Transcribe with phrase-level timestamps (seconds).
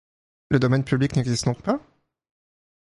[0.49, 1.79] Le domaine public n'existe donc pas?